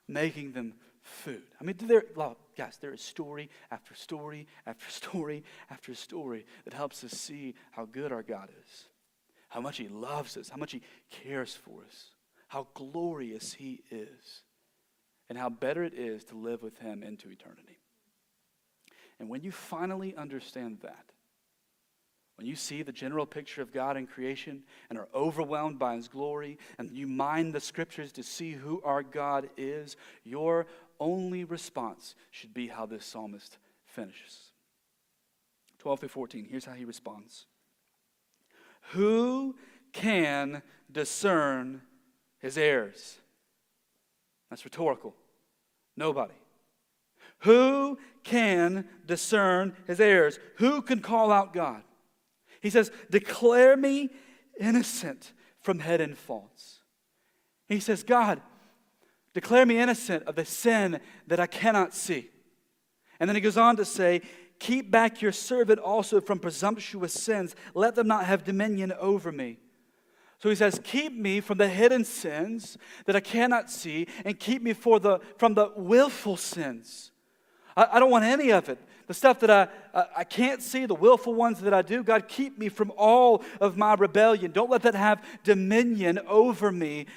[0.08, 1.44] making them food.
[1.60, 2.04] I mean, there,
[2.60, 7.86] guys, there is story after story after story after story that helps us see how
[7.86, 8.84] good our God is,
[9.48, 12.10] how much He loves us, how much He cares for us,
[12.50, 14.44] how glorious He is,
[15.30, 17.80] and how better it is to live with Him into eternity.
[19.22, 21.06] And when you finally understand that,
[22.36, 26.08] when you see the general picture of God in creation and are overwhelmed by His
[26.10, 30.68] glory, and you mind the scriptures to see who our God is, your
[31.00, 34.52] only response should be how this psalmist finishes.
[35.80, 37.46] 12 through 14, here's how he responds
[38.92, 39.56] Who
[39.94, 41.82] can discern
[42.40, 43.18] his errors?
[44.50, 45.16] That's rhetorical.
[45.96, 46.34] Nobody.
[47.40, 50.40] Who can discern his errors?
[50.58, 51.84] Who can call out God?
[52.62, 54.10] He says, Declare me
[54.60, 56.80] innocent from hidden faults.
[57.68, 58.42] He says, God,
[59.34, 62.30] declare me innocent of the sin that I cannot see.
[63.20, 64.22] And then he goes on to say,
[64.60, 67.56] Keep back your servant also from presumptuous sins.
[67.74, 69.58] Let them not have dominion over me.
[70.40, 74.62] So he says, Keep me from the hidden sins that I cannot see, and keep
[74.62, 77.12] me for the, from the willful sins.
[77.78, 79.68] I, I don't want any of it the stuff that I,
[80.18, 82.04] I can't see, the willful ones that I do.
[82.04, 84.52] God, keep me from all of my rebellion.
[84.52, 87.08] Don't let that have dominion over me.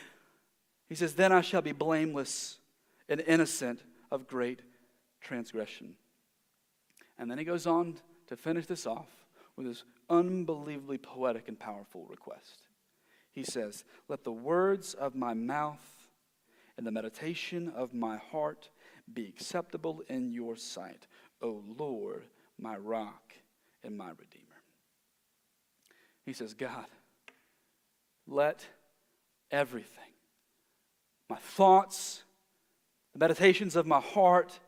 [0.92, 2.58] He says, Then I shall be blameless
[3.08, 4.60] and innocent of great
[5.22, 5.94] transgression.
[7.18, 9.08] And then he goes on to finish this off
[9.56, 12.64] with this unbelievably poetic and powerful request.
[13.30, 15.80] He says, Let the words of my mouth
[16.76, 18.68] and the meditation of my heart
[19.14, 21.06] be acceptable in your sight,
[21.40, 22.24] O Lord,
[22.58, 23.32] my rock
[23.82, 24.60] and my redeemer.
[26.26, 26.84] He says, God,
[28.26, 28.66] let
[29.50, 30.11] everything,
[31.28, 32.22] my thoughts,
[33.12, 34.58] the meditations of my heart,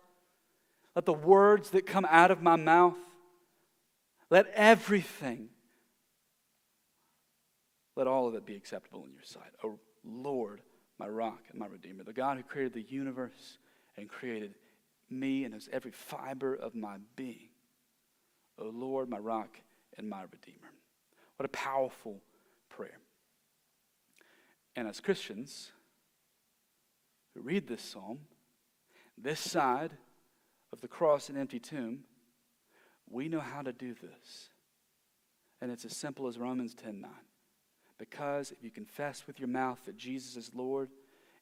[0.95, 2.97] let the words that come out of my mouth,
[4.31, 5.49] let everything,
[7.97, 9.53] let all of it be acceptable in your sight.
[9.63, 10.61] O Lord,
[10.99, 13.59] my rock and my redeemer, the God who created the universe
[13.97, 14.55] and created
[15.11, 17.49] me and as every fiber of my being.
[18.59, 19.61] O Lord, my rock
[19.99, 20.73] and my redeemer.
[21.37, 22.21] What a powerful
[22.69, 22.99] prayer.
[24.77, 25.73] And as Christians
[27.35, 28.21] who read this psalm,
[29.19, 29.93] this side
[30.73, 32.01] of the cross and empty tomb,
[33.09, 34.49] we know how to do this.
[35.61, 37.11] And it's as simple as Romans 10 9.
[37.99, 40.91] Because if you confess with your mouth that Jesus is Lord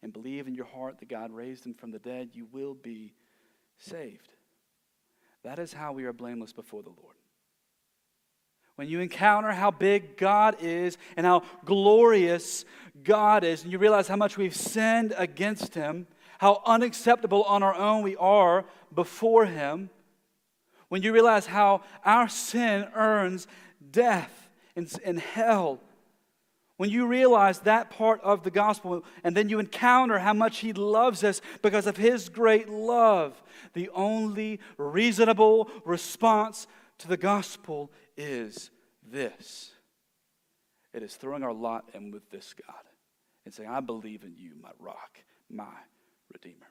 [0.02, 3.14] and believe in your heart that God raised him from the dead, you will be
[3.78, 4.34] saved.
[5.44, 7.16] That is how we are blameless before the Lord.
[8.76, 12.64] When you encounter how big God is and how glorious
[13.02, 16.06] God is, and you realize how much we've sinned against Him,
[16.38, 19.90] how unacceptable on our own we are before Him,
[20.88, 23.46] when you realize how our sin earns
[23.90, 25.80] death and, and hell
[26.82, 30.72] when you realize that part of the gospel, and then you encounter how much He
[30.72, 33.40] loves us because of His great love,
[33.72, 36.66] the only reasonable response
[36.98, 38.70] to the gospel is
[39.02, 39.72] this
[40.92, 42.82] it is throwing our lot in with this God
[43.44, 45.64] and saying, I believe in you, my rock, my
[46.32, 46.68] redeemer.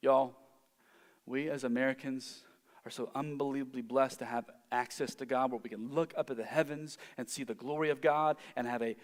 [0.00, 0.36] Y'all,
[1.26, 2.42] we as Americans
[2.86, 6.36] are so unbelievably blessed to have access to God where we can look up at
[6.36, 8.96] the heavens and see the glory of God and have a,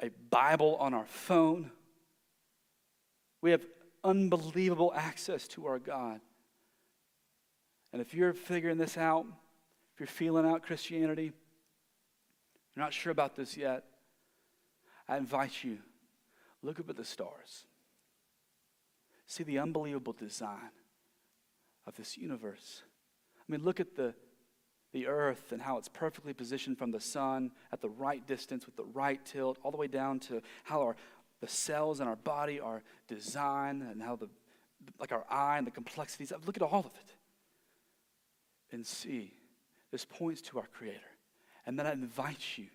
[0.00, 1.70] a Bible on our phone.
[3.42, 3.66] We have
[4.04, 6.20] unbelievable access to our God.
[7.92, 9.26] And if you're figuring this out,
[9.96, 11.32] if you're feeling out Christianity,
[12.74, 13.84] you're not sure about this yet,
[15.08, 15.78] I invite you,
[16.62, 17.64] look up at the stars.
[19.26, 20.70] See the unbelievable design
[21.86, 22.82] of this universe.
[23.38, 24.12] I mean, look at the,
[24.92, 28.76] the earth and how it's perfectly positioned from the sun at the right distance with
[28.76, 30.96] the right tilt, all the way down to how our,
[31.40, 34.28] the cells in our body are designed and how the,
[35.00, 36.34] like our eye and the complexities.
[36.44, 37.14] Look at all of it
[38.72, 39.32] and see.
[39.96, 41.00] This points to our Creator.
[41.64, 42.66] And then I invite you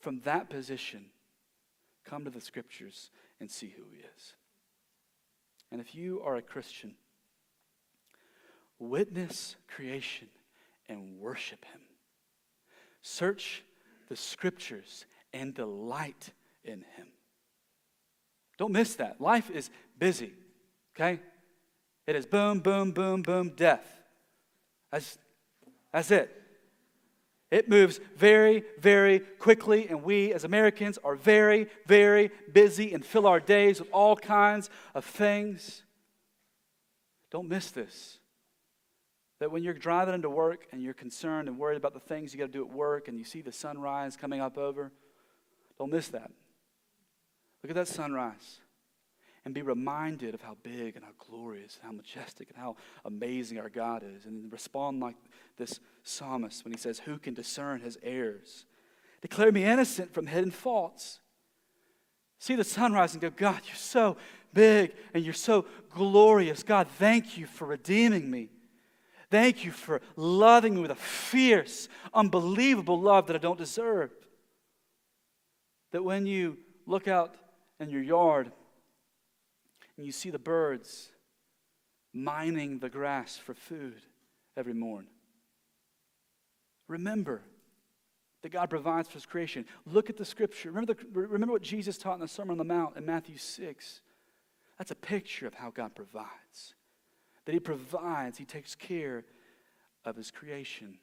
[0.00, 1.04] from that position,
[2.06, 4.32] come to the scriptures and see who He is.
[5.70, 6.94] And if you are a Christian,
[8.78, 10.28] witness creation
[10.88, 11.82] and worship Him.
[13.02, 13.62] Search
[14.08, 15.04] the scriptures
[15.34, 16.30] and delight
[16.64, 17.08] in Him.
[18.56, 19.20] Don't miss that.
[19.20, 20.32] Life is busy,
[20.96, 21.20] okay?
[22.06, 23.86] It is boom, boom, boom, boom, death.
[24.90, 25.18] That's,
[25.92, 26.44] that's it.
[27.50, 33.26] It moves very, very quickly, and we as Americans are very, very busy and fill
[33.26, 35.84] our days with all kinds of things.
[37.30, 38.18] Don't miss this.
[39.38, 42.38] That when you're driving into work and you're concerned and worried about the things you
[42.38, 44.90] got to do at work and you see the sunrise coming up over,
[45.78, 46.30] don't miss that.
[47.62, 48.60] Look at that sunrise
[49.46, 52.74] and be reminded of how big and how glorious and how majestic and how
[53.04, 54.26] amazing our God is.
[54.26, 55.14] And respond like
[55.56, 58.66] this psalmist when he says, Who can discern his errors?
[59.22, 61.20] Declare me innocent from hidden faults.
[62.40, 64.16] See the sunrise and go, God, you're so
[64.52, 66.64] big and you're so glorious.
[66.64, 68.48] God, thank you for redeeming me.
[69.30, 74.10] Thank you for loving me with a fierce, unbelievable love that I don't deserve.
[75.92, 77.36] That when you look out
[77.78, 78.50] in your yard
[79.96, 81.10] and you see the birds
[82.12, 84.00] mining the grass for food
[84.56, 85.06] every morn,
[86.88, 87.42] remember
[88.42, 89.64] that God provides for his creation.
[89.86, 90.70] Look at the scripture.
[90.70, 94.00] Remember, the, remember what Jesus taught in the Sermon on the Mount in Matthew 6.
[94.78, 96.74] That's a picture of how God provides
[97.46, 99.24] that He provides, He takes care
[100.04, 100.98] of His creation.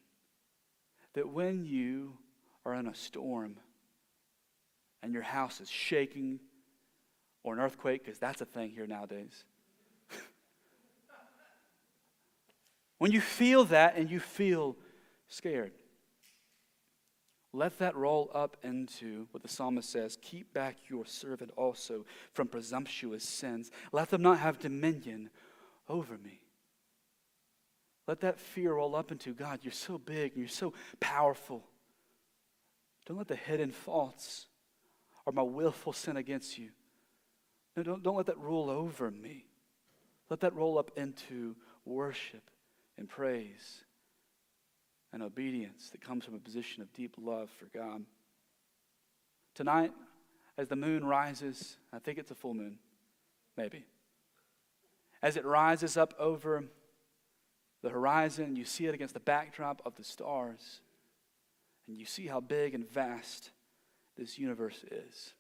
[1.16, 2.18] That when you
[2.66, 3.58] are in a storm
[5.02, 6.40] and your house is shaking,
[7.44, 9.44] or an earthquake, because that's a thing here nowadays.
[12.98, 14.76] when you feel that and you feel
[15.28, 15.74] scared,
[17.54, 22.48] let that roll up into what the psalmist says keep back your servant also from
[22.48, 23.70] presumptuous sins.
[23.92, 25.30] Let them not have dominion
[25.88, 26.40] over me.
[28.08, 31.64] Let that fear roll up into God, you're so big and you're so powerful.
[33.06, 34.48] Don't let the hidden faults
[35.26, 36.70] or my willful sin against you.
[37.76, 39.46] No, don't, don't let that rule over me.
[40.30, 41.56] Let that roll up into
[41.86, 42.50] worship
[42.98, 43.84] and praise
[45.12, 48.04] and obedience that comes from a position of deep love for God.
[49.54, 49.92] Tonight,
[50.58, 52.78] as the moon rises, I think it's a full moon,
[53.58, 53.86] maybe
[55.24, 56.66] as it rises up over
[57.82, 60.82] the horizon, you see it against the backdrop of the stars,
[61.88, 63.52] and you see how big and vast
[64.18, 65.34] this universe is.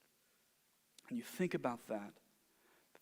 [1.09, 2.13] And you think about that,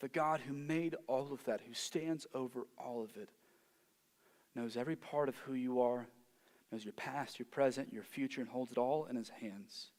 [0.02, 3.30] the God who made all of that, who stands over all of it,
[4.56, 6.08] knows every part of who you are,
[6.72, 9.92] knows your past, your present, your future, and holds it all in his hands.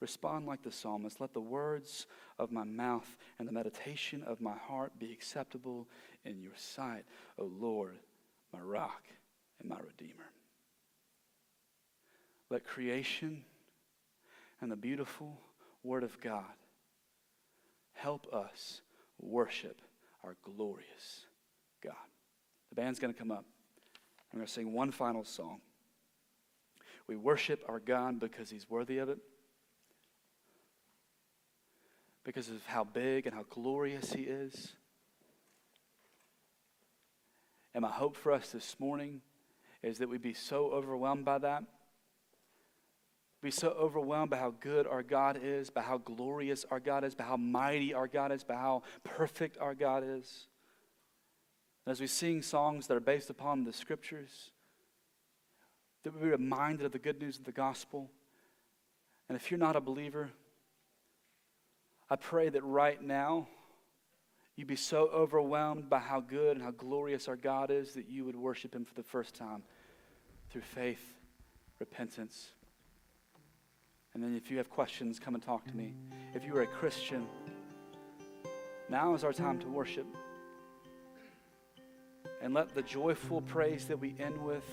[0.00, 1.20] Respond like the psalmist.
[1.20, 2.06] Let the words
[2.38, 5.88] of my mouth and the meditation of my heart be acceptable
[6.24, 7.04] in your sight,
[7.38, 7.98] O Lord,
[8.52, 9.02] my rock
[9.60, 10.30] and my redeemer.
[12.50, 13.44] Let creation
[14.60, 15.40] and the beautiful
[15.82, 16.44] word of God
[17.96, 18.80] help us
[19.20, 19.80] worship
[20.22, 21.26] our glorious
[21.82, 21.94] God.
[22.70, 23.44] The band's going to come up.
[24.32, 25.60] I'm going to sing one final song.
[27.06, 29.18] We worship our God because he's worthy of it
[32.26, 34.72] because of how big and how glorious He is.
[37.72, 39.20] And my hope for us this morning
[39.80, 41.62] is that we'd be so overwhelmed by that.
[43.46, 47.14] Be so overwhelmed by how good our God is, by how glorious our God is,
[47.14, 50.48] by how mighty our God is, by how perfect our God is.
[51.84, 54.50] And as we sing songs that are based upon the scriptures,
[56.02, 58.10] that we be reminded of the good news of the gospel.
[59.28, 60.30] And if you're not a believer,
[62.10, 63.46] I pray that right now
[64.56, 68.24] You'd be so overwhelmed by how good and how glorious our God is that you
[68.24, 69.62] would worship Him for the first time
[70.48, 71.12] through faith,
[71.78, 72.52] repentance.
[74.16, 75.92] And then if you have questions, come and talk to me.
[76.34, 77.26] If you are a Christian,
[78.88, 80.06] now is our time to worship.
[82.40, 84.64] And let the joyful praise that we end with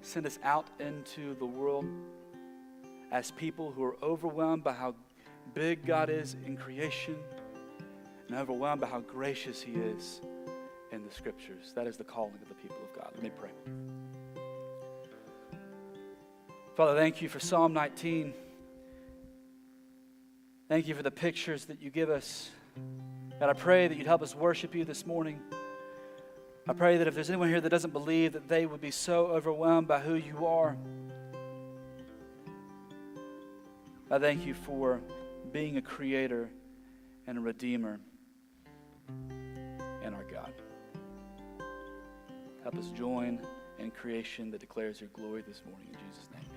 [0.00, 1.84] send us out into the world
[3.12, 4.94] as people who are overwhelmed by how
[5.52, 7.18] big God is in creation
[8.28, 10.22] and overwhelmed by how gracious He is
[10.90, 11.74] in the scriptures.
[11.74, 13.10] That is the calling of the people of God.
[13.12, 13.50] Let me pray.
[16.76, 18.32] Father, thank you for Psalm 19.
[20.70, 22.48] Thank you for the pictures that you give us.
[23.40, 25.40] God, I pray that you'd help us worship you this morning.
[26.68, 29.26] I pray that if there's anyone here that doesn't believe, that they would be so
[29.26, 30.76] overwhelmed by who you are.
[34.12, 35.00] I thank you for
[35.50, 36.48] being a creator
[37.26, 37.98] and a redeemer
[39.08, 40.52] and our God.
[42.62, 43.40] Help us join
[43.80, 46.49] in creation that declares your glory this morning in Jesus' name.